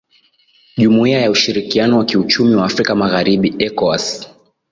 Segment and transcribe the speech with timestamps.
[0.77, 4.05] jumuiya ya ushirikiano wa kiuchumi wa afrika magharibi ecowas